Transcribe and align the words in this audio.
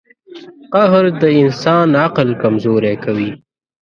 •قهر 0.73 1.05
د 1.21 1.23
انسان 1.41 1.87
عقل 2.05 2.29
کمزوری 2.41 2.95
کوي. 3.03 3.29